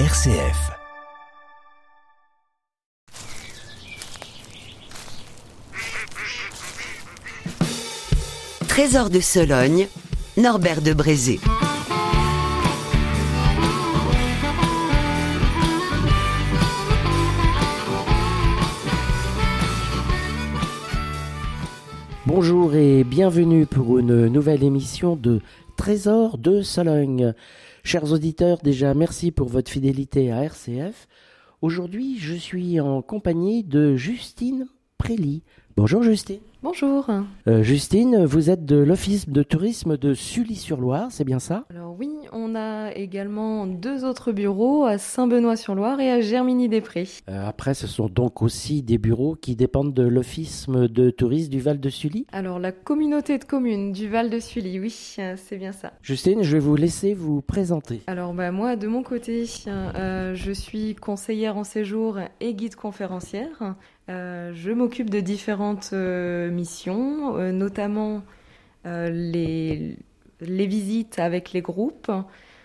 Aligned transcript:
RCF. 0.00 0.72
Trésor 8.66 9.08
de 9.08 9.20
Sologne, 9.20 9.86
Norbert 10.36 10.82
de 10.82 10.92
Brézé. 10.94 11.38
Bonjour 22.36 22.74
et 22.74 23.04
bienvenue 23.04 23.64
pour 23.64 23.96
une 23.96 24.26
nouvelle 24.26 24.64
émission 24.64 25.14
de 25.14 25.40
Trésor 25.76 26.36
de 26.36 26.62
Sologne. 26.62 27.32
Chers 27.84 28.10
auditeurs, 28.10 28.58
déjà 28.58 28.92
merci 28.92 29.30
pour 29.30 29.48
votre 29.48 29.70
fidélité 29.70 30.32
à 30.32 30.42
RCF. 30.42 31.06
Aujourd'hui, 31.62 32.18
je 32.18 32.34
suis 32.34 32.80
en 32.80 33.02
compagnie 33.02 33.62
de 33.62 33.94
Justine 33.94 34.66
Prély. 34.98 35.44
Bonjour 35.76 36.04
Justine. 36.04 36.38
Bonjour. 36.62 37.10
Euh, 37.46 37.62
Justine, 37.62 38.24
vous 38.24 38.48
êtes 38.48 38.64
de 38.64 38.76
l'Office 38.76 39.28
de 39.28 39.42
tourisme 39.42 39.98
de 39.98 40.14
Sully-sur-Loire, 40.14 41.08
c'est 41.10 41.24
bien 41.24 41.38
ça? 41.38 41.66
Alors 41.68 41.94
oui, 41.98 42.08
on 42.32 42.54
a 42.54 42.90
également 42.94 43.66
deux 43.66 44.04
autres 44.06 44.32
bureaux 44.32 44.84
à 44.84 44.96
Saint-Benoît-sur-Loire 44.96 46.00
et 46.00 46.10
à 46.10 46.22
Germigny-des-Prés. 46.22 47.08
Euh, 47.28 47.46
Après, 47.46 47.74
ce 47.74 47.86
sont 47.86 48.08
donc 48.08 48.40
aussi 48.40 48.82
des 48.82 48.96
bureaux 48.96 49.34
qui 49.34 49.56
dépendent 49.56 49.92
de 49.92 50.04
l'Office 50.04 50.66
de 50.68 51.10
tourisme 51.10 51.50
du 51.50 51.60
Val 51.60 51.80
de 51.80 51.90
Sully? 51.90 52.26
Alors 52.32 52.58
la 52.60 52.72
communauté 52.72 53.36
de 53.36 53.44
communes 53.44 53.92
du 53.92 54.08
Val 54.08 54.30
de 54.30 54.38
Sully, 54.38 54.80
oui, 54.80 55.16
euh, 55.18 55.34
c'est 55.36 55.58
bien 55.58 55.72
ça. 55.72 55.92
Justine, 56.00 56.42
je 56.44 56.52
vais 56.52 56.60
vous 56.60 56.76
laisser 56.76 57.12
vous 57.12 57.42
présenter. 57.42 58.00
Alors 58.06 58.32
bah, 58.32 58.52
moi, 58.52 58.76
de 58.76 58.86
mon 58.86 59.02
côté, 59.02 59.44
je 59.44 60.52
suis 60.54 60.94
conseillère 60.94 61.58
en 61.58 61.64
séjour 61.64 62.20
et 62.40 62.54
guide 62.54 62.76
conférencière. 62.76 63.74
Euh, 64.10 64.52
je 64.54 64.70
m'occupe 64.70 65.08
de 65.08 65.20
différentes 65.20 65.90
euh, 65.92 66.50
missions, 66.50 67.36
euh, 67.36 67.52
notamment 67.52 68.22
les, 68.86 69.96
les 70.40 70.66
visites 70.66 71.18
avec 71.18 71.52
les 71.52 71.62
groupes. 71.62 72.12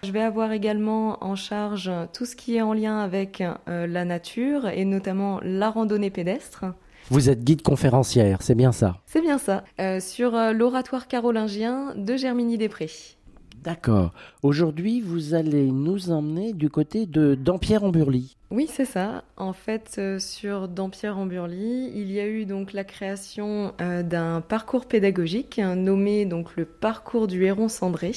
Je 0.04 0.12
vais 0.12 0.22
avoir 0.22 0.52
également 0.52 1.23
en 1.23 1.36
charge 1.36 1.90
tout 2.12 2.26
ce 2.26 2.36
qui 2.36 2.58
est 2.58 2.62
en 2.62 2.73
lien 2.73 3.00
avec 3.00 3.42
la 3.67 4.04
nature 4.04 4.67
et 4.67 4.84
notamment 4.84 5.40
la 5.44 5.70
randonnée 5.70 6.10
pédestre. 6.10 6.66
Vous 7.10 7.30
êtes 7.30 7.45
guide 7.45 7.62
conférencière, 7.62 8.42
c'est 8.42 8.56
bien 8.56 8.73
ça? 8.73 8.98
C'est 9.06 9.22
bien 9.22 9.38
ça, 9.38 9.64
sur 10.02 10.32
l'oratoire 10.32 11.08
carolingien 11.08 11.94
de 11.95 12.17
Germigny-des-Prés. 12.17 13.16
D'accord. 13.63 14.13
Aujourd'hui, 14.41 15.02
vous 15.02 15.33
allez 15.33 15.65
nous 15.65 16.11
emmener 16.11 16.53
du 16.53 16.69
côté 16.69 17.05
de 17.05 17.35
Dampierre-en-Burly. 17.35 18.38
Oui, 18.52 18.69
c'est 18.71 18.85
ça. 18.85 19.23
En 19.35 19.53
fait, 19.53 19.95
euh, 19.97 20.17
sur 20.17 20.67
Dampierre-en-Burly, 20.69 21.91
il 21.93 22.11
y 22.11 22.19
a 22.19 22.27
eu 22.27 22.45
donc 22.45 22.71
la 22.71 22.83
création 22.83 23.73
euh, 23.81 24.02
d'un 24.02 24.41
parcours 24.41 24.85
pédagogique 24.85 25.59
hein, 25.59 25.75
nommé 25.75 26.25
donc 26.25 26.55
le 26.55 26.65
parcours 26.65 27.27
du 27.27 27.43
héron 27.43 27.67
cendré, 27.67 28.13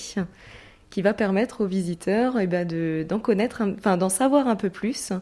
qui 0.91 1.03
va 1.03 1.13
permettre 1.13 1.63
aux 1.63 1.67
visiteurs 1.67 2.39
eh 2.39 2.47
ben, 2.47 3.09
connaître, 3.23 3.63
enfin 3.63 3.97
d'en 3.97 4.09
savoir 4.09 4.47
un 4.47 4.57
peu 4.57 4.71
plus 4.71 5.13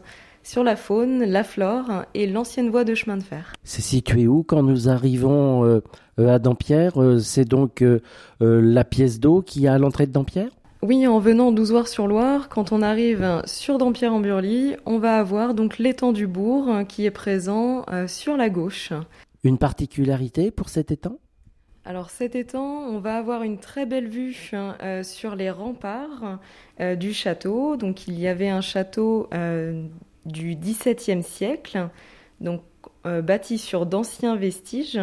sur 0.43 0.63
la 0.63 0.75
faune, 0.75 1.23
la 1.23 1.43
flore 1.43 2.05
et 2.13 2.27
l'ancienne 2.27 2.69
voie 2.69 2.83
de 2.83 2.95
chemin 2.95 3.17
de 3.17 3.23
fer. 3.23 3.53
C'est 3.63 3.81
situé 3.81 4.27
où 4.27 4.43
quand 4.43 4.63
nous 4.63 4.89
arrivons 4.89 5.63
euh, 5.63 5.81
euh, 6.19 6.33
à 6.35 6.39
Dampierre 6.39 7.01
Euh, 7.01 7.19
C'est 7.19 7.45
donc 7.45 7.81
euh, 7.81 7.99
la 8.39 8.83
pièce 8.83 9.19
d'eau 9.19 9.41
qui 9.41 9.65
est 9.65 9.69
à 9.69 9.77
l'entrée 9.77 10.07
de 10.07 10.11
Dampierre? 10.11 10.51
Oui, 10.83 11.05
en 11.05 11.19
venant 11.19 11.51
d'Ouzoir-sur-Loire, 11.51 12.49
quand 12.49 12.71
on 12.71 12.81
arrive 12.81 13.43
sur 13.45 13.77
Dampierre-en-Burly, 13.77 14.77
on 14.87 14.97
va 14.97 15.17
avoir 15.17 15.53
donc 15.53 15.77
l'étang 15.77 16.11
du 16.11 16.25
bourg 16.25 16.67
qui 16.87 17.05
est 17.05 17.11
présent 17.11 17.85
euh, 17.91 18.07
sur 18.07 18.35
la 18.35 18.49
gauche. 18.49 18.91
Une 19.43 19.59
particularité 19.59 20.49
pour 20.49 20.69
cet 20.69 20.89
étang? 20.89 21.17
Alors 21.85 22.09
cet 22.11 22.35
étang, 22.35 22.85
on 22.89 22.99
va 22.99 23.17
avoir 23.17 23.41
une 23.41 23.57
très 23.57 23.87
belle 23.87 24.07
vue 24.07 24.51
hein, 24.53 24.75
euh, 24.83 25.03
sur 25.03 25.35
les 25.35 25.49
remparts 25.49 26.39
euh, 26.79 26.95
du 26.95 27.11
château. 27.11 27.75
Donc 27.75 28.07
il 28.07 28.19
y 28.19 28.27
avait 28.27 28.49
un 28.49 28.61
château 28.61 29.27
euh, 29.33 29.83
du 30.25 30.55
XVIIe 30.55 31.23
siècle, 31.23 31.89
donc 32.39 32.61
euh, 33.05 33.21
bâti 33.21 33.57
sur 33.57 33.85
d'anciens 33.85 34.35
vestiges. 34.35 34.99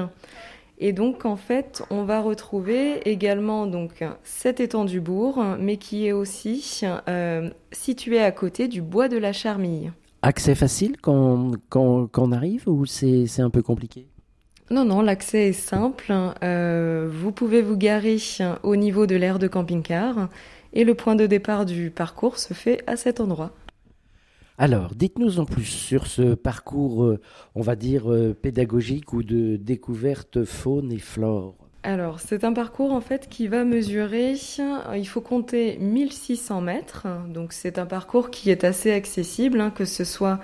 Et 0.78 0.92
donc 0.92 1.24
en 1.24 1.36
fait, 1.36 1.82
on 1.90 2.04
va 2.04 2.20
retrouver 2.20 3.00
également 3.08 3.66
donc 3.66 4.04
cet 4.22 4.60
étang 4.60 4.84
du 4.84 5.00
bourg, 5.00 5.42
mais 5.58 5.76
qui 5.76 6.06
est 6.06 6.12
aussi 6.12 6.82
euh, 7.08 7.50
situé 7.72 8.20
à 8.20 8.30
côté 8.30 8.68
du 8.68 8.80
bois 8.80 9.08
de 9.08 9.16
la 9.16 9.32
Charmille. 9.32 9.92
Accès 10.22 10.54
facile 10.54 10.96
quand, 11.00 11.52
quand, 11.68 12.06
quand 12.06 12.28
on 12.28 12.32
arrive 12.32 12.68
ou 12.68 12.86
c'est 12.86 13.26
c'est 13.26 13.42
un 13.42 13.50
peu 13.50 13.62
compliqué? 13.62 14.06
Non, 14.70 14.84
non, 14.84 15.00
l'accès 15.00 15.48
est 15.48 15.52
simple. 15.52 16.12
Euh, 16.42 17.08
vous 17.10 17.32
pouvez 17.32 17.62
vous 17.62 17.76
garer 17.76 18.18
au 18.62 18.76
niveau 18.76 19.06
de 19.06 19.16
l'aire 19.16 19.38
de 19.38 19.48
camping-car 19.48 20.28
et 20.74 20.84
le 20.84 20.94
point 20.94 21.16
de 21.16 21.26
départ 21.26 21.64
du 21.64 21.90
parcours 21.90 22.36
se 22.36 22.52
fait 22.52 22.82
à 22.86 22.96
cet 22.96 23.20
endroit. 23.20 23.52
Alors, 24.60 24.96
dites-nous 24.96 25.38
en 25.38 25.44
plus 25.44 25.66
sur 25.66 26.08
ce 26.08 26.34
parcours, 26.34 27.04
euh, 27.04 27.20
on 27.54 27.60
va 27.60 27.76
dire, 27.76 28.12
euh, 28.12 28.34
pédagogique 28.34 29.12
ou 29.12 29.22
de 29.22 29.54
découverte 29.54 30.44
faune 30.44 30.90
et 30.90 30.98
flore. 30.98 31.54
Alors, 31.84 32.18
c'est 32.18 32.42
un 32.42 32.52
parcours 32.52 32.92
en 32.92 33.00
fait 33.00 33.28
qui 33.28 33.46
va 33.46 33.62
mesurer, 33.62 34.34
euh, 34.58 34.96
il 34.96 35.06
faut 35.06 35.20
compter 35.20 35.78
1600 35.78 36.60
mètres, 36.60 37.06
donc 37.32 37.52
c'est 37.52 37.78
un 37.78 37.86
parcours 37.86 38.30
qui 38.30 38.50
est 38.50 38.64
assez 38.64 38.90
accessible, 38.90 39.60
hein, 39.60 39.70
que 39.70 39.84
ce 39.84 40.02
soit, 40.02 40.40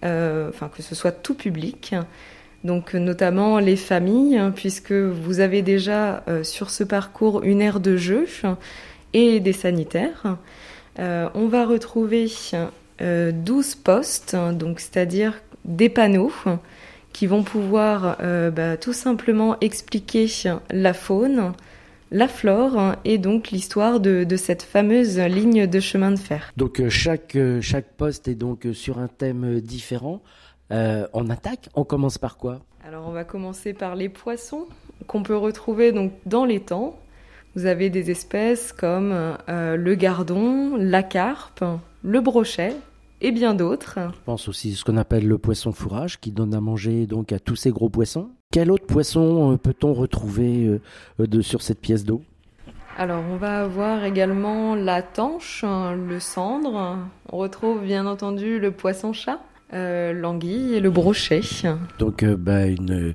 enfin 0.00 0.68
que 0.68 0.82
ce 0.82 0.94
soit 0.94 1.10
tout 1.10 1.34
public, 1.34 1.96
donc 2.62 2.94
notamment 2.94 3.58
les 3.58 3.74
familles, 3.74 4.38
hein, 4.38 4.52
puisque 4.54 4.92
vous 4.92 5.40
avez 5.40 5.62
déjà 5.62 6.22
sur 6.44 6.70
ce 6.70 6.84
parcours 6.84 7.42
une 7.42 7.60
aire 7.60 7.80
de 7.80 7.96
jeu 7.96 8.26
et 9.12 9.40
des 9.40 9.52
sanitaires. 9.52 10.38
On 10.98 11.48
va 11.48 11.66
retrouver 11.66 12.28
12 13.00 13.74
postes, 13.76 14.34
hein, 14.34 14.52
donc 14.52 14.80
c'est-à-dire 14.80 15.34
des 15.64 15.88
panneaux 15.88 16.32
qui 17.16 17.26
vont 17.26 17.42
pouvoir 17.42 18.18
euh, 18.20 18.50
bah, 18.50 18.76
tout 18.76 18.92
simplement 18.92 19.56
expliquer 19.62 20.26
la 20.70 20.92
faune, 20.92 21.54
la 22.10 22.28
flore 22.28 22.78
hein, 22.78 22.96
et 23.06 23.16
donc 23.16 23.50
l'histoire 23.50 24.00
de, 24.00 24.24
de 24.24 24.36
cette 24.36 24.62
fameuse 24.62 25.18
ligne 25.18 25.66
de 25.66 25.80
chemin 25.80 26.10
de 26.10 26.18
fer. 26.18 26.52
Donc, 26.58 26.78
euh, 26.78 26.90
chaque, 26.90 27.34
euh, 27.36 27.62
chaque 27.62 27.96
poste 27.96 28.28
est 28.28 28.34
donc 28.34 28.66
euh, 28.66 28.74
sur 28.74 28.98
un 28.98 29.08
thème 29.08 29.44
euh, 29.44 29.60
différent. 29.62 30.20
Euh, 30.72 31.06
on 31.14 31.30
attaque, 31.30 31.70
on 31.74 31.84
commence 31.84 32.18
par 32.18 32.36
quoi? 32.36 32.60
Alors 32.86 33.08
on 33.08 33.12
va 33.12 33.24
commencer 33.24 33.72
par 33.72 33.96
les 33.96 34.10
poissons 34.10 34.66
qu'on 35.06 35.22
peut 35.22 35.36
retrouver 35.36 35.92
donc 35.92 36.12
dans 36.26 36.44
les 36.44 36.60
temps. 36.60 36.98
Vous 37.54 37.64
avez 37.64 37.88
des 37.88 38.10
espèces 38.10 38.72
comme 38.72 39.10
euh, 39.12 39.76
le 39.76 39.94
gardon, 39.94 40.76
la 40.76 41.02
carpe, 41.02 41.64
le 42.06 42.20
brochet 42.20 42.76
et 43.20 43.32
bien 43.32 43.54
d'autres. 43.54 43.98
Je 43.98 44.20
pense 44.24 44.48
aussi 44.48 44.74
ce 44.74 44.84
qu'on 44.84 44.96
appelle 44.96 45.26
le 45.26 45.38
poisson 45.38 45.72
fourrage 45.72 46.20
qui 46.20 46.30
donne 46.30 46.54
à 46.54 46.60
manger 46.60 47.06
donc 47.06 47.32
à 47.32 47.40
tous 47.40 47.56
ces 47.56 47.70
gros 47.70 47.88
poissons. 47.88 48.28
Quel 48.52 48.70
autre 48.70 48.86
poisson 48.86 49.52
euh, 49.52 49.56
peut-on 49.56 49.92
retrouver 49.92 50.66
euh, 51.18 51.26
de, 51.26 51.40
sur 51.40 51.62
cette 51.62 51.80
pièce 51.80 52.04
d'eau? 52.04 52.22
Alors, 52.96 53.24
on 53.30 53.36
va 53.36 53.62
avoir 53.62 54.04
également 54.04 54.74
la 54.76 55.02
tanche, 55.02 55.64
hein, 55.64 55.96
le 55.96 56.20
cendre. 56.20 56.98
On 57.30 57.36
retrouve 57.38 57.82
bien 57.82 58.06
entendu 58.06 58.60
le 58.60 58.70
poisson-chat, 58.70 59.40
euh, 59.74 60.12
l'anguille 60.12 60.74
et 60.74 60.80
le 60.80 60.90
brochet. 60.90 61.40
Donc 61.98 62.22
euh, 62.22 62.36
bah, 62.36 62.66
une, 62.66 63.14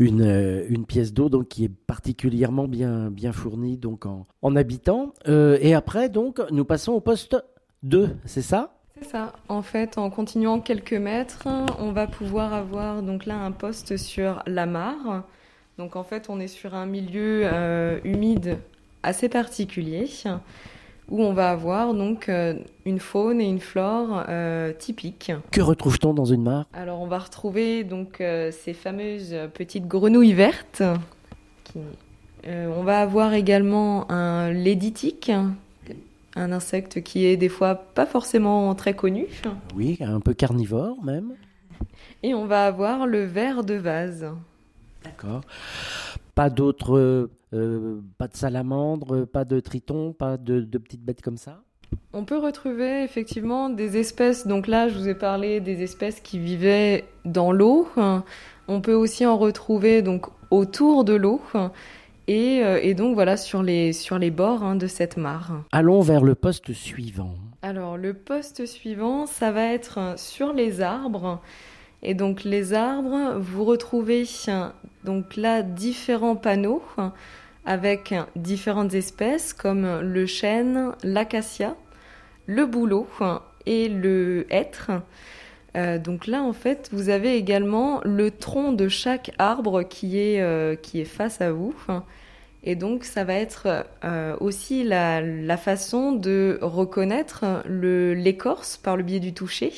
une, 0.00 0.64
une 0.68 0.86
pièce 0.86 1.14
d'eau 1.14 1.28
donc 1.28 1.48
qui 1.48 1.64
est 1.64 1.72
particulièrement 1.86 2.66
bien, 2.66 3.10
bien 3.10 3.32
fournie 3.32 3.78
donc 3.78 4.06
en, 4.06 4.26
en 4.42 4.56
habitants. 4.56 5.14
Euh, 5.28 5.56
et 5.60 5.72
après 5.72 6.08
donc 6.08 6.40
nous 6.50 6.64
passons 6.64 6.92
au 6.92 7.00
poste 7.00 7.36
2, 7.82 8.16
c'est 8.24 8.42
ça? 8.42 8.74
C'est 8.98 9.08
ça. 9.08 9.32
En 9.48 9.62
fait, 9.62 9.98
en 9.98 10.10
continuant 10.10 10.60
quelques 10.60 10.92
mètres, 10.92 11.48
on 11.78 11.92
va 11.92 12.06
pouvoir 12.06 12.54
avoir 12.54 13.02
donc 13.02 13.26
là 13.26 13.36
un 13.36 13.52
poste 13.52 13.96
sur 13.96 14.42
la 14.46 14.66
mare. 14.66 15.24
Donc 15.78 15.96
en 15.96 16.04
fait, 16.04 16.28
on 16.28 16.38
est 16.38 16.48
sur 16.48 16.74
un 16.74 16.86
milieu 16.86 17.42
euh, 17.44 17.98
humide 18.04 18.58
assez 19.02 19.28
particulier 19.28 20.08
où 21.08 21.22
on 21.22 21.32
va 21.32 21.50
avoir 21.50 21.94
donc 21.94 22.28
euh, 22.28 22.54
une 22.86 22.98
faune 22.98 23.40
et 23.40 23.44
une 23.44 23.60
flore 23.60 24.24
euh, 24.28 24.72
typiques. 24.72 25.32
Que 25.50 25.60
retrouve-t-on 25.60 26.14
dans 26.14 26.24
une 26.24 26.42
mare? 26.42 26.66
Alors 26.72 27.00
on 27.00 27.06
va 27.06 27.18
retrouver 27.18 27.84
donc 27.84 28.20
euh, 28.20 28.50
ces 28.50 28.72
fameuses 28.72 29.36
petites 29.54 29.86
grenouilles 29.86 30.32
vertes. 30.32 30.82
Qui... 31.64 31.80
On 32.44 32.82
va 32.82 33.00
avoir 33.00 33.34
également 33.34 34.10
un 34.10 34.50
léditique, 34.50 35.30
un 36.36 36.52
insecte 36.52 37.02
qui 37.02 37.26
est 37.26 37.36
des 37.36 37.48
fois 37.48 37.74
pas 37.74 38.06
forcément 38.06 38.74
très 38.74 38.94
connu. 38.94 39.26
Oui, 39.74 39.98
un 40.00 40.20
peu 40.20 40.34
carnivore 40.34 41.02
même. 41.04 41.34
Et 42.22 42.34
on 42.34 42.46
va 42.46 42.66
avoir 42.66 43.06
le 43.06 43.24
ver 43.24 43.64
de 43.64 43.74
vase. 43.74 44.26
D'accord. 45.04 45.42
Pas 46.34 46.48
d'autres, 46.48 47.28
euh, 47.52 48.00
pas 48.18 48.28
de 48.28 48.36
salamandre, 48.36 49.26
pas 49.26 49.44
de 49.44 49.60
triton, 49.60 50.12
pas 50.12 50.36
de, 50.36 50.60
de 50.60 50.78
petites 50.78 51.04
bêtes 51.04 51.22
comme 51.22 51.36
ça? 51.36 51.62
On 52.14 52.24
peut 52.24 52.38
retrouver 52.38 53.02
effectivement 53.02 53.68
des 53.68 53.98
espèces, 53.98 54.46
donc 54.46 54.66
là 54.66 54.88
je 54.88 54.96
vous 54.96 55.08
ai 55.08 55.14
parlé 55.14 55.60
des 55.60 55.82
espèces 55.82 56.20
qui 56.20 56.38
vivaient 56.38 57.04
dans 57.24 57.52
l'eau. 57.52 57.86
On 58.68 58.80
peut 58.80 58.94
aussi 58.94 59.26
en 59.26 59.36
retrouver 59.36 60.00
donc 60.00 60.26
autour 60.50 61.04
de 61.04 61.14
l'eau. 61.14 61.42
Et, 62.28 62.62
euh, 62.62 62.78
et, 62.82 62.94
donc 62.94 63.14
voilà 63.14 63.36
sur 63.36 63.62
les, 63.62 63.92
sur 63.92 64.18
les 64.18 64.30
bords 64.30 64.62
hein, 64.62 64.76
de 64.76 64.86
cette 64.86 65.16
mare. 65.16 65.64
Allons 65.72 66.00
vers 66.00 66.22
le 66.22 66.34
poste 66.34 66.72
suivant. 66.72 67.34
Alors 67.62 67.96
le 67.96 68.14
poste 68.14 68.66
suivant, 68.66 69.26
ça 69.26 69.50
va 69.50 69.72
être 69.72 70.14
sur 70.16 70.52
les 70.52 70.80
arbres. 70.80 71.40
Et 72.02 72.14
donc 72.14 72.44
les 72.44 72.72
arbres, 72.72 73.38
vous 73.38 73.64
retrouvez 73.64 74.24
donc 75.04 75.36
là 75.36 75.62
différents 75.62 76.36
panneaux 76.36 76.82
avec 77.64 78.14
différentes 78.34 78.94
espèces 78.94 79.52
comme 79.52 80.00
le 80.00 80.26
chêne, 80.26 80.92
l'acacia, 81.04 81.76
le 82.46 82.66
bouleau 82.66 83.06
et 83.66 83.88
le 83.88 84.46
hêtre. 84.50 84.90
Euh, 85.76 85.98
donc 85.98 86.26
là, 86.26 86.42
en 86.42 86.52
fait, 86.52 86.90
vous 86.92 87.08
avez 87.08 87.36
également 87.36 88.00
le 88.04 88.30
tronc 88.30 88.72
de 88.72 88.88
chaque 88.88 89.32
arbre 89.38 89.82
qui 89.82 90.18
est, 90.18 90.40
euh, 90.40 90.76
qui 90.76 91.00
est 91.00 91.06
face 91.06 91.40
à 91.40 91.52
vous. 91.52 91.74
Et 92.64 92.76
donc, 92.76 93.04
ça 93.04 93.24
va 93.24 93.34
être 93.34 93.86
euh, 94.04 94.36
aussi 94.40 94.84
la, 94.84 95.20
la, 95.20 95.56
façon 95.56 96.12
de 96.12 96.58
reconnaître 96.62 97.44
l'écorce 97.66 98.76
par 98.76 98.96
le 98.96 99.02
biais 99.02 99.20
du 99.20 99.32
toucher 99.32 99.72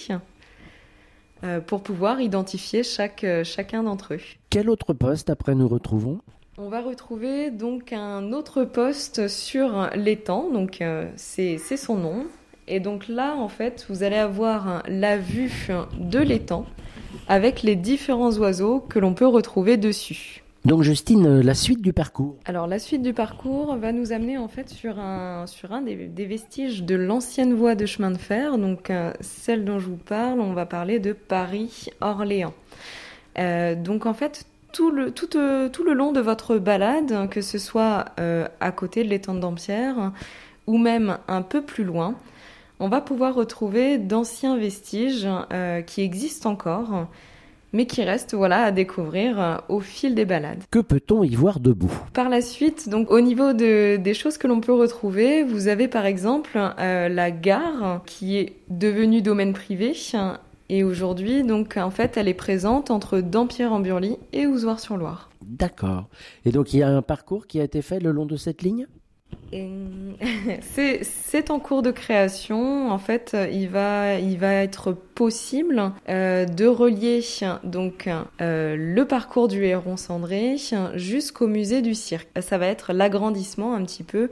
pour 1.67 1.83
pouvoir 1.83 2.23
identifier 2.23 2.83
chaque, 2.83 3.27
chacun 3.45 3.83
d'entre 3.83 4.15
eux. 4.15 4.21
Quel 4.49 4.71
autre 4.71 4.95
poste 4.95 5.29
après 5.29 5.55
nous 5.55 5.69
retrouvons? 5.69 6.21
On 6.57 6.71
va 6.71 6.81
retrouver 6.81 7.51
donc 7.51 7.93
un 7.93 8.33
autre 8.33 8.65
poste 8.65 9.29
sur 9.29 9.91
l'étang, 9.95 10.51
donc 10.51 10.83
c'est 11.17 11.59
son 11.59 11.97
nom, 11.97 12.27
et 12.67 12.81
donc 12.81 13.09
là, 13.09 13.35
en 13.37 13.49
fait, 13.49 13.87
vous 13.89 14.03
allez 14.03 14.17
avoir 14.17 14.83
la 14.89 15.17
vue 15.17 15.71
de 15.99 16.19
l'étang 16.19 16.67
avec 17.29 17.63
les 17.63 17.77
différents 17.77 18.33
oiseaux 18.39 18.81
que 18.81 18.99
l'on 18.99 19.15
peut 19.15 19.27
retrouver 19.27 19.77
dessus. 19.77 20.45
Donc 20.65 20.83
Justine, 20.83 21.41
la 21.41 21.53
suite 21.53 21.83
du 21.83 21.93
parcours 21.93 22.37
Alors 22.47 22.67
la 22.67 22.79
suite 22.79 23.03
du 23.03 23.13
parcours 23.13 23.77
va 23.77 23.93
nous 23.93 24.13
amener 24.13 24.39
en 24.39 24.49
fait 24.49 24.71
sur 24.71 24.99
un, 24.99 25.47
sur 25.47 25.73
un 25.73 25.83
des, 25.83 26.25
vestiges 26.25 26.85
de 26.85 26.95
l'ancienne 26.95 27.53
voie 27.53 27.75
de 27.75 27.85
chemin 27.85 28.11
de 28.11 28.17
fer, 28.17 28.57
donc 28.57 28.89
euh, 28.89 29.13
celle 29.21 29.67
dont 29.67 29.79
je 29.79 29.89
vous 29.89 29.99
parle, 29.99 30.41
on 30.41 30.55
va 30.55 30.65
parler 30.65 31.01
de 31.01 31.13
Paris-Orléans. 31.13 32.55
Euh, 33.39 33.75
donc 33.75 34.07
en 34.07 34.15
fait, 34.15 34.47
tout 34.73 34.91
le, 34.91 35.11
tout, 35.11 35.37
euh, 35.37 35.69
tout, 35.69 35.85
le 35.85 35.93
long 35.93 36.13
de 36.13 36.21
votre 36.21 36.57
balade, 36.57 37.29
que 37.29 37.43
ce 37.43 37.59
soit 37.59 38.07
à 38.17 38.73
côté 38.73 39.05
de 39.05 39.11
l'étang 39.11 39.35
de 39.35 39.41
Dampierre 39.41 40.13
ou 40.67 40.79
même 40.79 41.19
un 41.29 41.43
peu 41.43 41.61
plus 41.61 41.85
loin, 41.85 42.15
on 42.81 42.89
va 42.89 43.01
pouvoir 43.01 43.35
retrouver 43.35 43.99
d'anciens 43.99 44.57
vestiges 44.57 45.29
euh, 45.53 45.81
qui 45.83 46.03
existent 46.03 46.51
encore, 46.51 47.07
mais 47.73 47.87
qui 47.87 48.03
restent 48.03 48.35
voilà 48.35 48.63
à 48.63 48.71
découvrir 48.73 49.41
euh, 49.41 49.57
au 49.69 49.81
fil 49.81 50.15
des 50.15 50.25
balades. 50.25 50.63
Que 50.71 50.79
peut-on 50.79 51.25
y 51.25 51.35
voir 51.35 51.61
debout? 51.61 51.93
Par 52.13 52.29
la 52.29 52.41
suite, 52.41 52.89
donc 52.89 53.11
au 53.11 53.21
niveau 53.21 53.53
des 53.53 54.15
choses 54.15 54.39
que 54.39 54.47
l'on 54.47 54.61
peut 54.61 54.73
retrouver, 54.73 55.43
vous 55.43 55.69
avez 55.69 55.89
par 55.89 56.07
exemple 56.07 56.57
euh, 56.57 57.09
la 57.09 57.31
gare 57.31 58.03
qui 58.07 58.37
est 58.37 58.57
devenue 58.69 59.23
domaine 59.23 59.53
privé. 59.53 59.93
Et 60.71 60.83
aujourd'hui, 60.83 61.43
donc 61.43 61.77
en 61.77 61.91
fait, 61.91 62.17
elle 62.17 62.27
est 62.27 62.35
présente 62.35 62.91
entre 62.91 63.21
Dampierre-en-Burly 63.21 64.17
et 64.33 64.47
Ouzouar-sur-Loire. 64.47 65.29
D'accord. 65.45 66.09
Et 66.47 66.53
donc 66.53 66.73
il 66.73 66.79
y 66.79 66.83
a 66.83 66.89
un 66.89 67.03
parcours 67.03 67.47
qui 67.47 67.61
a 67.61 67.65
été 67.65 67.83
fait 67.83 68.01
le 68.01 68.13
long 68.13 68.25
de 68.25 68.37
cette 68.37 68.63
ligne? 68.63 68.87
c'est 70.61 71.51
en 71.51 71.59
cours 71.59 71.83
de 71.83 71.91
création. 71.91 72.91
En 72.91 72.99
fait, 72.99 73.37
il 73.53 73.69
va, 73.69 74.19
il 74.19 74.39
va 74.39 74.53
être 74.53 74.93
possible 74.93 75.93
euh, 76.09 76.45
de 76.45 76.67
relier 76.67 77.21
donc 77.63 78.09
euh, 78.41 78.77
le 78.77 79.05
parcours 79.05 79.49
du 79.49 79.65
héron 79.65 79.97
cendré 79.97 80.57
jusqu'au 80.95 81.47
musée 81.47 81.83
du 81.83 81.95
cirque. 81.95 82.29
Ça 82.41 82.59
va 82.59 82.67
être 82.67 82.93
l'agrandissement 82.93 83.75
un 83.75 83.85
petit 83.85 84.03
peu, 84.03 84.31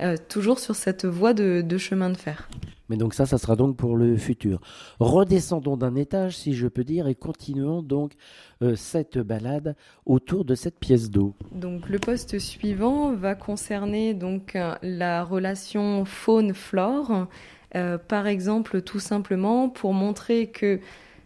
euh, 0.00 0.16
toujours 0.28 0.58
sur 0.58 0.74
cette 0.74 1.04
voie 1.04 1.34
de 1.34 1.78
chemin 1.78 2.10
de 2.10 2.16
fer. 2.16 2.48
Mais 2.92 2.98
donc 2.98 3.14
ça, 3.14 3.24
ça 3.24 3.38
sera 3.38 3.56
donc 3.56 3.78
pour 3.78 3.96
le 3.96 4.18
futur. 4.18 4.60
Redescendons 5.00 5.78
d'un 5.78 5.94
étage, 5.94 6.36
si 6.36 6.52
je 6.52 6.68
peux 6.68 6.84
dire, 6.84 7.08
et 7.08 7.14
continuons 7.14 7.80
donc 7.80 8.12
euh, 8.60 8.76
cette 8.76 9.16
balade 9.16 9.76
autour 10.04 10.44
de 10.44 10.54
cette 10.54 10.78
pièce 10.78 11.08
d'eau. 11.08 11.34
Donc 11.52 11.88
le 11.88 11.98
poste 11.98 12.38
suivant 12.38 13.14
va 13.14 13.34
concerner 13.34 14.12
donc 14.12 14.56
euh, 14.56 14.74
la 14.82 15.24
relation 15.24 16.04
faune-flore. 16.04 17.28
Euh, 17.76 17.96
par 17.96 18.26
exemple, 18.26 18.82
tout 18.82 19.00
simplement 19.00 19.70
pour 19.70 19.94
montrer 19.94 20.48
que 20.48 20.78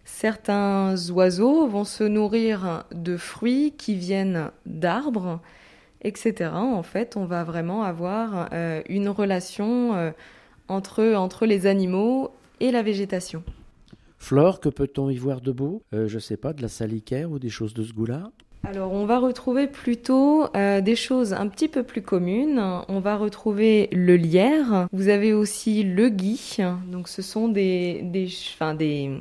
certains 0.05 0.95
oiseaux 1.11 1.67
vont 1.67 1.83
se 1.83 2.05
nourrir 2.05 2.85
de 2.95 3.17
fruits 3.17 3.75
qui 3.77 3.97
viennent 3.97 4.53
d'arbres, 4.67 5.41
etc. 6.03 6.51
En 6.53 6.85
fait, 6.85 7.17
on 7.17 7.25
va 7.25 7.43
vraiment 7.43 7.83
avoir 7.83 8.51
une 8.89 9.09
relation 9.09 10.13
entre, 10.69 11.15
entre 11.15 11.47
les 11.47 11.67
animaux 11.67 12.31
et 12.61 12.71
la 12.71 12.83
végétation. 12.83 13.43
Flore, 14.19 14.61
que 14.61 14.69
peut-on 14.69 15.11
y 15.11 15.17
voir 15.17 15.41
de 15.41 15.53
beau 15.53 15.83
euh, 15.93 16.09
Je 16.09 16.15
ne 16.17 16.21
sais 16.21 16.37
pas, 16.37 16.53
de 16.53 16.63
la 16.63 16.69
salicaire 16.69 17.31
ou 17.31 17.39
des 17.39 17.51
choses 17.51 17.75
de 17.75 17.83
ce 17.83 17.93
goût-là? 17.93 18.31
Alors, 18.65 18.93
on 18.93 19.07
va 19.07 19.19
retrouver 19.19 19.69
plutôt 19.69 20.47
euh, 20.57 20.81
des 20.81 20.97
choses 20.97 21.33
un 21.33 21.47
petit 21.47 21.69
peu 21.69 21.85
plus 21.85 22.03
communes. 22.03 22.61
On 22.89 22.99
va 22.99 23.17
retrouver 23.17 23.89
le 23.93 24.17
lierre. 24.17 24.89
Vous 24.93 25.09
avez 25.09 25.33
aussi 25.33 25.85
le 25.85 26.09
gui. 26.09 26.57
Donc, 26.91 27.07
ce 27.07 27.23
sont 27.23 27.49
des, 27.49 28.01
des, 28.03 28.27
enfin, 28.55 28.75
des, 28.75 29.21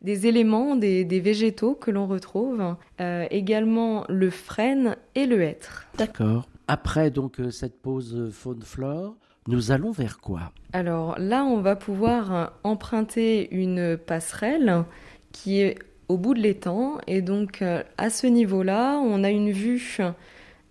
des 0.00 0.26
éléments, 0.26 0.76
des, 0.76 1.04
des 1.04 1.20
végétaux 1.20 1.74
que 1.74 1.90
l'on 1.90 2.06
retrouve. 2.06 2.76
Euh, 3.00 3.26
également 3.30 4.04
le 4.08 4.30
frêne 4.30 4.96
et 5.14 5.26
le 5.26 5.42
hêtre. 5.42 5.86
D'accord. 5.98 6.48
Après 6.66 7.10
donc 7.10 7.38
cette 7.50 7.82
pause 7.82 8.30
faune-flore, 8.32 9.16
nous 9.50 9.72
allons 9.72 9.90
vers 9.90 10.20
quoi? 10.20 10.52
Alors 10.72 11.18
là, 11.18 11.44
on 11.44 11.60
va 11.60 11.76
pouvoir 11.76 12.52
emprunter 12.64 13.52
une 13.54 13.98
passerelle 13.98 14.84
qui 15.32 15.60
est 15.60 15.78
au 16.08 16.16
bout 16.16 16.34
de 16.34 16.40
l'étang. 16.40 16.98
Et 17.06 17.22
donc, 17.22 17.62
euh, 17.62 17.82
à 17.96 18.10
ce 18.10 18.26
niveau-là, 18.26 18.98
on 18.98 19.22
a 19.22 19.30
une 19.30 19.50
vue 19.50 19.98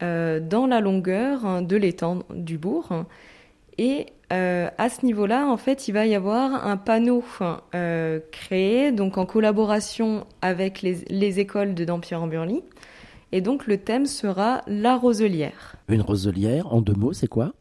euh, 0.01 0.39
dans 0.39 0.67
la 0.67 0.81
longueur 0.81 1.61
de 1.61 1.75
l'étang 1.77 2.23
du 2.33 2.57
bourg. 2.57 3.05
Et 3.77 4.07
euh, 4.33 4.69
à 4.77 4.89
ce 4.89 5.05
niveau-là, 5.05 5.47
en 5.47 5.57
fait, 5.57 5.87
il 5.87 5.93
va 5.93 6.05
y 6.05 6.13
avoir 6.13 6.67
un 6.67 6.75
panneau 6.75 7.23
créé, 8.31 8.91
donc 8.91 9.17
en 9.17 9.25
collaboration 9.25 10.25
avec 10.41 10.81
les, 10.81 11.05
les 11.09 11.39
écoles 11.39 11.73
de 11.73 11.85
Dampierre-en-Burly. 11.85 12.61
Et 13.31 13.41
donc, 13.41 13.67
le 13.67 13.77
thème 13.77 14.07
sera 14.07 14.61
la 14.67 14.97
roselière. 14.97 15.75
Une 15.87 16.01
roselière, 16.01 16.73
en 16.73 16.81
deux 16.81 16.93
mots, 16.93 17.13
c'est 17.13 17.27
quoi? 17.27 17.53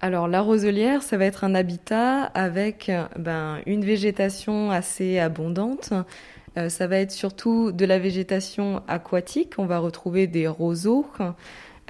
Alors 0.00 0.28
la 0.28 0.40
roselière, 0.40 1.02
ça 1.02 1.16
va 1.16 1.24
être 1.24 1.44
un 1.44 1.54
habitat 1.54 2.24
avec 2.24 2.90
ben, 3.18 3.58
une 3.66 3.84
végétation 3.84 4.70
assez 4.70 5.18
abondante. 5.18 5.92
Euh, 6.58 6.68
ça 6.68 6.86
va 6.86 6.98
être 6.98 7.12
surtout 7.12 7.72
de 7.72 7.84
la 7.84 7.98
végétation 7.98 8.82
aquatique. 8.88 9.54
On 9.58 9.66
va 9.66 9.78
retrouver 9.78 10.26
des 10.26 10.46
roseaux, 10.46 11.06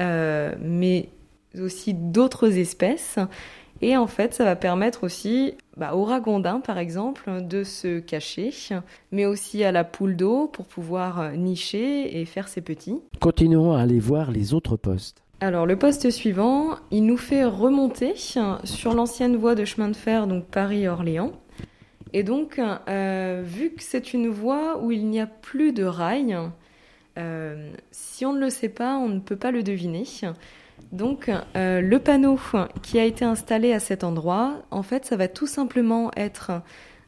euh, 0.00 0.54
mais 0.60 1.08
aussi 1.58 1.94
d'autres 1.94 2.58
espèces. 2.58 3.18
Et 3.80 3.96
en 3.96 4.06
fait, 4.06 4.32
ça 4.32 4.44
va 4.44 4.54
permettre 4.54 5.02
aussi 5.02 5.54
bah, 5.76 5.94
au 5.94 6.04
ragondin, 6.04 6.60
par 6.60 6.78
exemple, 6.78 7.42
de 7.42 7.64
se 7.64 7.98
cacher, 7.98 8.52
mais 9.10 9.26
aussi 9.26 9.64
à 9.64 9.72
la 9.72 9.82
poule 9.82 10.14
d'eau 10.14 10.46
pour 10.46 10.66
pouvoir 10.66 11.32
nicher 11.32 12.20
et 12.20 12.24
faire 12.24 12.46
ses 12.46 12.60
petits. 12.60 13.00
Continuons 13.18 13.72
à 13.72 13.80
aller 13.80 13.98
voir 13.98 14.30
les 14.30 14.54
autres 14.54 14.76
postes. 14.76 15.24
Alors 15.42 15.66
le 15.66 15.74
poste 15.74 16.08
suivant, 16.10 16.76
il 16.92 17.04
nous 17.04 17.16
fait 17.16 17.44
remonter 17.44 18.14
sur 18.14 18.94
l'ancienne 18.94 19.34
voie 19.34 19.56
de 19.56 19.64
chemin 19.64 19.88
de 19.88 19.96
fer, 19.96 20.28
donc 20.28 20.44
Paris-Orléans. 20.44 21.32
Et 22.12 22.22
donc, 22.22 22.60
euh, 22.60 23.42
vu 23.44 23.70
que 23.70 23.82
c'est 23.82 24.12
une 24.12 24.28
voie 24.28 24.80
où 24.80 24.92
il 24.92 25.04
n'y 25.08 25.18
a 25.18 25.26
plus 25.26 25.72
de 25.72 25.82
rails, 25.82 26.38
euh, 27.18 27.72
si 27.90 28.24
on 28.24 28.32
ne 28.32 28.38
le 28.38 28.50
sait 28.50 28.68
pas, 28.68 28.96
on 28.98 29.08
ne 29.08 29.18
peut 29.18 29.34
pas 29.34 29.50
le 29.50 29.64
deviner. 29.64 30.04
Donc, 30.92 31.28
euh, 31.56 31.80
le 31.80 31.98
panneau 31.98 32.38
qui 32.84 33.00
a 33.00 33.04
été 33.04 33.24
installé 33.24 33.72
à 33.72 33.80
cet 33.80 34.04
endroit, 34.04 34.62
en 34.70 34.84
fait, 34.84 35.06
ça 35.06 35.16
va 35.16 35.26
tout 35.26 35.48
simplement 35.48 36.12
être 36.16 36.52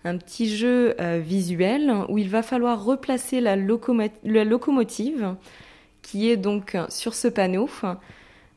un 0.03 0.19
petit 0.19 0.49
jeu 0.49 0.97
visuel 1.21 1.95
où 2.09 2.19
il 2.19 2.29
va 2.29 2.43
falloir 2.43 2.85
replacer 2.85 3.41
la, 3.41 3.55
la 3.55 4.45
locomotive 4.45 5.37
qui 6.03 6.29
est 6.29 6.37
donc 6.37 6.76
sur 6.88 7.14
ce 7.14 7.29
panneau 7.29 7.69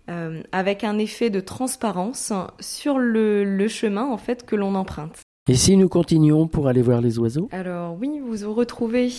euh, 0.09 0.41
avec 0.51 0.83
un 0.83 0.97
effet 0.97 1.29
de 1.29 1.39
transparence 1.39 2.33
sur 2.59 2.97
le, 2.97 3.67
chemin 3.67 4.05
en 4.05 4.17
fait 4.17 4.45
que 4.45 4.55
l'on 4.55 4.75
emprunte. 4.75 5.21
Et 5.49 5.55
si 5.55 5.77
nous 5.77 5.87
continuons 5.87 6.47
pour 6.47 6.67
aller 6.67 6.81
voir 6.81 6.99
les 6.99 7.19
oiseaux? 7.19 7.47
Alors 7.51 7.97
oui, 7.99 8.19
vous 8.19 8.45
vous 8.45 8.53
retrouvez. 8.53 9.09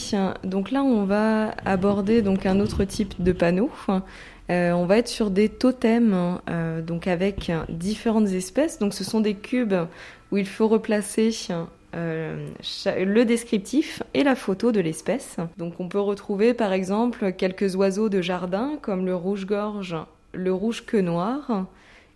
Donc 0.45 0.71
là, 0.71 0.83
on 0.83 1.05
va 1.05 1.55
aborder 1.65 2.21
donc 2.21 2.45
un 2.45 2.61
autre 2.61 2.85
type 2.85 3.23
de 3.23 3.33
panneau. 3.33 3.71
Euh, 4.51 4.73
on 4.73 4.87
va 4.87 4.99
être 4.99 5.09
sur 5.09 5.31
des 5.31 5.49
totems, 5.49 6.41
euh, 6.49 6.81
donc 6.81 7.07
avec 7.07 7.53
différentes 7.69 8.29
espèces. 8.29 8.79
Donc 8.79 8.95
ce 8.95 9.05
sont 9.05 9.21
des 9.21 9.35
cubes 9.35 9.75
où 10.31 10.37
il 10.37 10.47
faut 10.47 10.69
replacer 10.69 11.31
euh, 11.95 12.49
le 12.87 13.25
descriptif 13.25 14.03
et 14.15 14.23
la 14.23 14.35
photo 14.35 14.73
de 14.73 14.81
l'espèce. 14.81 15.37
Donc 15.59 15.81
on 15.81 15.89
peut 15.89 16.01
retrouver 16.01 16.55
par 16.55 16.73
exemple 16.73 17.33
quelques 17.33 17.77
oiseaux 17.77 18.09
de 18.09 18.23
jardin 18.23 18.79
comme 18.81 19.05
le 19.05 19.15
rouge-gorge, 19.15 19.97
le 20.33 20.53
rouge-queue 20.53 21.01
noir 21.01 21.67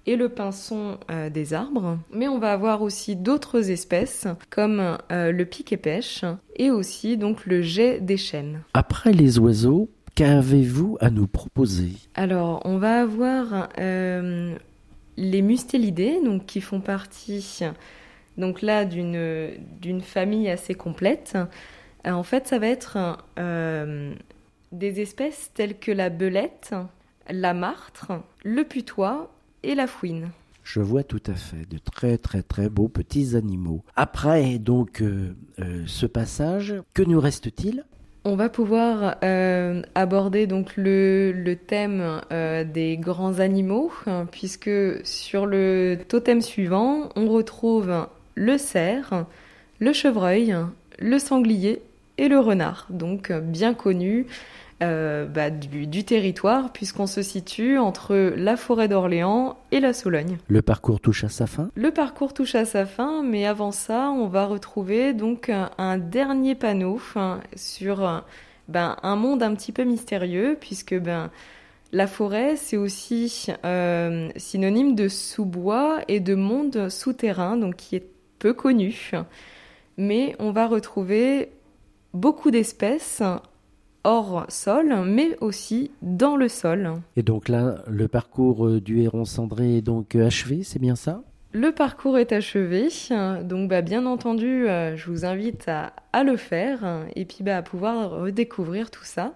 et 0.07 0.17
le 0.17 0.29
pinson 0.29 0.99
euh, 1.11 1.31
des 1.31 1.55
arbres. 1.55 1.99
Mais 2.13 2.29
on 2.29 2.39
va 2.39 2.53
avoir 2.53 2.83
aussi 2.83 3.15
d'autres 3.15 3.71
espèces 3.71 4.27
comme 4.51 4.99
euh, 5.11 5.31
le 5.33 5.45
piquet-pêche 5.45 6.25
et 6.57 6.71
aussi 6.71 7.17
donc 7.17 7.47
le 7.47 7.63
jet 7.63 8.01
des 8.01 8.17
chênes. 8.17 8.63
Après 8.75 9.13
les 9.13 9.39
oiseaux, 9.39 9.89
qu'avez-vous 10.15 10.97
à 11.01 11.11
nous 11.11 11.27
proposer? 11.27 11.93
Alors 12.15 12.63
on 12.65 12.79
va 12.79 13.01
avoir 13.01 13.69
les 13.79 15.43
mustélidés 15.43 16.19
donc 16.25 16.47
qui 16.47 16.61
font 16.61 16.81
partie 16.81 17.61
donc 18.39 18.63
là 18.63 18.85
d'une 18.85 19.51
d'une 19.81 20.01
famille 20.01 20.49
assez 20.49 20.75
complète. 20.75 21.37
Euh, 22.07 22.13
en 22.13 22.23
fait, 22.23 22.49
ça 22.49 22.59
va 22.59 22.69
être 22.69 23.19
euh, 23.39 24.15
des 24.73 25.01
espèces 25.01 25.51
telles 25.55 25.79
que 25.79 25.93
la 25.93 26.11
belette, 26.11 26.75
la 27.31 27.55
martre, 27.55 28.13
le 28.45 28.65
putois 28.65 29.31
et 29.63 29.75
la 29.75 29.87
fouine. 29.87 30.31
Je 30.65 30.81
vois 30.81 31.03
tout 31.03 31.23
à 31.27 31.35
fait 31.35 31.69
de 31.69 31.79
très 31.79 32.19
très 32.19 32.43
très 32.43 32.69
beaux 32.69 32.89
petits 32.89 33.35
animaux. 33.37 33.83
Après 33.97 34.59
donc 34.59 35.03
euh, 35.03 35.35
ce 35.87 36.07
passage, 36.07 36.75
que 36.95 37.03
nous 37.03 37.21
reste-t-il? 37.21 37.85
On 38.25 38.37
va 38.37 38.49
pouvoir 38.49 39.17
aborder 39.97 40.47
donc 40.47 40.77
le, 40.77 41.33
le 41.33 41.57
thème 41.57 42.21
des 42.73 42.97
grands 42.97 43.41
animaux, 43.41 43.91
hein, 44.07 44.29
puisque 44.31 44.71
sur 45.03 45.45
le 45.45 45.99
totem 46.07 46.41
suivant, 46.41 47.09
on 47.17 47.29
retrouve 47.29 48.07
le 48.37 48.59
cerf, 48.59 49.27
le 49.81 49.93
chevreuil, 49.93 50.55
le 51.01 51.19
sanglier 51.19 51.83
et 52.17 52.29
le 52.29 52.39
renard, 52.39 52.87
donc 52.91 53.31
euh, 53.31 53.41
bien 53.41 53.75
connus 53.75 54.27
euh, 54.83 55.27
bah, 55.27 55.51
du, 55.51 56.05
territoire 56.05 56.73
puisqu'on 56.73 57.07
se 57.07 57.23
situe 57.23 57.79
entre 57.79 58.33
la 58.37 58.57
forêt 58.57 58.89
d'Orléans 58.89 59.57
et 59.71 59.81
la 59.81 59.93
Sologne. 59.93 60.39
Le 60.49 60.63
parcours 60.63 61.01
touche 61.01 61.25
à 61.25 61.29
sa 61.29 61.47
fin 61.47 61.71
Le 61.75 61.91
parcours 61.91 62.35
touche 62.35 62.55
à 62.55 62.65
sa 62.65 62.87
fin, 62.87 63.23
mais 63.23 63.47
avant 63.47 63.73
ça, 63.73 64.11
on 64.11 64.27
va 64.27 64.47
retrouver 64.47 65.13
donc 65.13 65.51
un, 65.79 65.99
dernier 65.99 66.55
panneau 66.55 67.01
hein, 67.17 67.41
sur 67.55 68.25
ben, 68.69 68.97
un 69.03 69.17
monde 69.17 69.43
un 69.43 69.55
petit 69.55 69.73
peu 69.73 69.85
mystérieux 69.85 70.57
puisque 70.61 70.99
ben, 70.99 71.31
la 71.93 72.07
forêt, 72.07 72.57
c'est 72.57 72.79
aussi 72.79 73.49
euh, 73.65 74.31
synonyme 74.37 74.95
de 74.95 75.09
sous-bois 75.09 76.01
et 76.09 76.21
de 76.21 76.35
monde 76.35 76.89
souterrain, 76.89 77.59
donc 77.59 77.77
qui 77.77 77.97
est 77.97 78.07
peu 78.39 78.55
connu, 78.55 79.13
mais 79.99 80.35
on 80.39 80.53
va 80.53 80.67
retrouver 80.67 81.53
beaucoup 82.15 82.51
d'espèces 82.51 83.23
hors 84.05 84.45
sol, 84.49 84.95
mais 85.07 85.37
aussi 85.41 85.91
dans 86.03 86.37
le 86.37 86.49
sol. 86.49 86.95
Et 87.17 87.23
donc 87.23 87.49
là, 87.49 87.83
le 87.87 88.09
parcours 88.09 88.67
euh, 88.67 88.81
du 88.81 89.01
héron 89.01 89.25
cendré 89.25 89.77
est 89.77 89.83
donc 89.83 90.15
euh, 90.15 90.27
achevé, 90.27 90.63
c'est 90.63 90.79
bien 90.79 90.97
ça? 90.97 91.23
Le 91.53 91.71
parcours 91.71 92.17
est 92.17 92.33
achevé, 92.33 92.89
donc 93.45 93.69
bah, 93.69 93.83
bien 93.83 94.07
entendu, 94.07 94.67
euh, 94.69 94.97
je 94.97 95.11
vous 95.11 95.27
invite 95.27 95.69
à, 95.69 95.93
à 96.15 96.25
le 96.25 96.39
faire 96.39 97.05
et 97.15 97.27
puis 97.27 97.39
bah, 97.43 97.59
à 97.59 97.63
pouvoir 97.63 98.11
redécouvrir 98.11 98.91
tout 98.91 99.05
ça. 99.05 99.35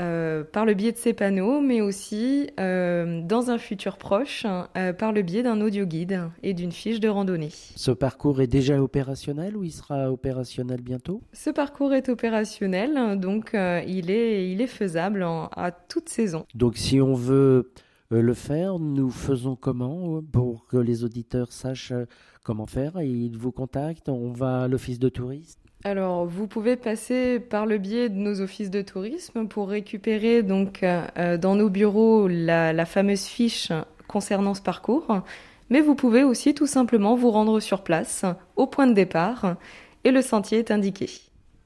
Euh, 0.00 0.44
par 0.44 0.64
le 0.64 0.74
biais 0.74 0.92
de 0.92 0.96
ces 0.96 1.12
panneaux, 1.12 1.60
mais 1.60 1.80
aussi 1.80 2.50
euh, 2.60 3.20
dans 3.22 3.50
un 3.50 3.58
futur 3.58 3.96
proche 3.96 4.46
euh, 4.76 4.92
par 4.92 5.12
le 5.12 5.22
biais 5.22 5.42
d'un 5.42 5.60
audio 5.60 5.86
guide 5.86 6.20
et 6.44 6.54
d'une 6.54 6.70
fiche 6.70 7.00
de 7.00 7.08
randonnée. 7.08 7.48
Ce 7.50 7.90
parcours 7.90 8.40
est 8.40 8.46
déjà 8.46 8.80
opérationnel 8.80 9.56
ou 9.56 9.64
il 9.64 9.72
sera 9.72 10.12
opérationnel 10.12 10.82
bientôt? 10.82 11.20
Ce 11.32 11.50
parcours 11.50 11.94
est 11.94 12.08
opérationnel, 12.08 13.18
donc 13.18 13.50
il, 13.54 14.10
est, 14.10 14.52
il 14.52 14.60
est 14.60 14.68
faisable 14.68 15.24
à 15.24 15.72
toute 15.72 16.08
saison. 16.08 16.46
Donc 16.54 16.76
si 16.76 17.00
on 17.00 17.14
veut 17.14 17.72
le 18.10 18.34
faire, 18.34 18.78
nous 18.78 19.10
faisons 19.10 19.56
comment 19.56 20.22
pour 20.32 20.66
que 20.68 20.76
les 20.76 21.02
auditeurs 21.02 21.52
sachent 21.52 21.92
comment 22.44 22.66
faire? 22.66 23.02
Ils 23.02 23.36
vous 23.36 23.52
contactent, 23.52 24.08
on 24.08 24.30
va 24.30 24.62
à 24.62 24.68
l'office 24.68 25.00
de 25.00 25.08
tourisme 25.08 25.60
alors, 25.84 26.26
vous 26.26 26.48
pouvez 26.48 26.74
passer 26.74 27.38
par 27.38 27.64
le 27.64 27.78
biais 27.78 28.08
de 28.08 28.16
nos 28.16 28.40
offices 28.40 28.70
de 28.70 28.82
tourisme 28.82 29.46
pour 29.46 29.68
récupérer 29.68 30.42
donc 30.42 30.82
euh, 30.82 31.38
dans 31.38 31.54
nos 31.54 31.70
bureaux 31.70 32.26
la, 32.26 32.84
fameuse 32.84 33.24
fiche 33.24 33.70
concernant 34.08 34.54
ce 34.54 34.62
parcours, 34.62 35.22
mais 35.70 35.80
vous 35.80 35.94
pouvez 35.94 36.24
aussi 36.24 36.52
tout 36.52 36.66
simplement 36.66 37.14
vous 37.14 37.30
rendre 37.30 37.60
sur 37.60 37.84
place, 37.84 38.24
au 38.56 38.66
point 38.66 38.88
de 38.88 38.92
départ, 38.92 39.56
et 40.02 40.10
le 40.10 40.20
sentier 40.20 40.58
est 40.58 40.72
indiqué. 40.72 41.08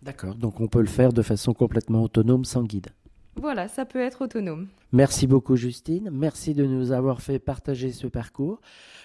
D'accord, 0.02 0.34
donc 0.34 0.60
on 0.60 0.66
peut 0.66 0.80
le 0.80 0.86
faire 0.86 1.12
de 1.12 1.22
façon 1.22 1.54
complètement 1.54 2.02
autonome 2.02 2.44
sans 2.44 2.64
guide. 2.64 2.88
Voilà, 3.36 3.66
ça 3.66 3.86
peut 3.86 4.00
être 4.00 4.24
autonome. 4.24 4.68
Merci 4.92 5.26
beaucoup 5.26 5.56
Justine, 5.56 6.10
merci 6.12 6.52
de 6.52 6.66
nous 6.66 6.92
avoir 6.92 7.22
fait 7.22 7.38
partager 7.38 7.92
ce 7.92 8.06
parcours. 8.06 8.60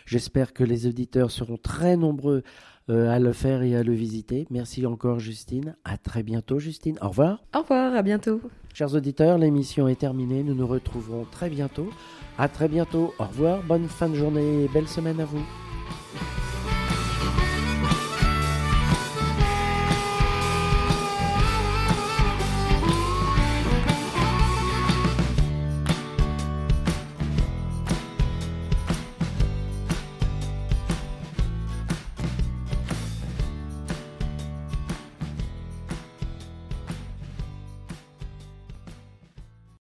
J'espère 0.06 0.54
que 0.54 0.66
les 0.66 0.86
auditeurs 0.86 1.32
seront 1.32 1.58
très 1.58 1.96
nombreux 1.96 2.44
euh, 2.90 3.10
à 3.10 3.20
le 3.20 3.34
faire 3.34 3.64
et 3.64 3.76
à 3.76 3.84
le 3.84 3.94
visiter. 3.94 4.48
Merci 4.50 4.86
encore 4.86 5.20
Justine. 5.20 5.76
À 5.84 5.98
très 5.98 6.24
bientôt 6.24 6.60
Justine. 6.60 6.98
Au 7.02 7.10
revoir. 7.10 7.44
Au 7.56 7.62
revoir, 7.62 7.96
à 7.96 8.02
bientôt. 8.02 8.42
Chers 8.74 8.94
auditeurs, 8.94 9.38
l'émission 9.38 9.88
est 9.88 10.00
terminée. 10.00 10.44
Nous 10.44 10.56
nous 10.56 10.68
retrouverons 10.68 11.26
très 11.30 11.50
bientôt. 11.50 11.90
À 12.38 12.48
très 12.48 12.68
bientôt. 12.68 13.14
Au 13.20 13.26
revoir. 13.26 13.64
Bonne 13.64 13.88
fin 13.88 14.10
de 14.10 14.16
journée 14.16 14.64
et 14.64 14.68
belle 14.68 14.88
semaine 14.88 15.20
à 15.20 15.26
vous. 15.26 15.67